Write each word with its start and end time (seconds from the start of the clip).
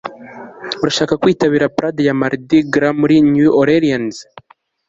urashaka 0.81 1.13
kwitabira 1.21 1.73
parade 1.75 2.01
ya 2.07 2.17
mardi 2.21 2.57
gras 2.73 2.97
muri 3.01 3.15
new 3.31 3.49
orleans 3.61 4.17